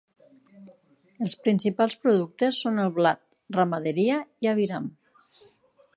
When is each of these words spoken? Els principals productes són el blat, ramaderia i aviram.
Els 1.25 1.35
principals 1.47 1.97
productes 2.05 2.63
són 2.65 2.81
el 2.85 2.91
blat, 2.97 3.23
ramaderia 3.59 4.19
i 4.47 4.51
aviram. 4.57 4.93